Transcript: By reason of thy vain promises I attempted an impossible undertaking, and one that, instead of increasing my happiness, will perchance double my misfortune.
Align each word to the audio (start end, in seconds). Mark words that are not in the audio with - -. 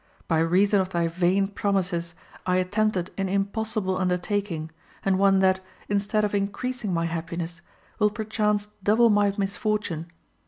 By 0.27 0.39
reason 0.39 0.81
of 0.81 0.89
thy 0.89 1.07
vain 1.07 1.45
promises 1.47 2.15
I 2.47 2.55
attempted 2.57 3.11
an 3.19 3.29
impossible 3.29 3.99
undertaking, 3.99 4.71
and 5.05 5.19
one 5.19 5.41
that, 5.41 5.59
instead 5.89 6.25
of 6.25 6.33
increasing 6.33 6.91
my 6.91 7.05
happiness, 7.05 7.61
will 7.99 8.09
perchance 8.09 8.69
double 8.81 9.11
my 9.11 9.31
misfortune. 9.37 10.11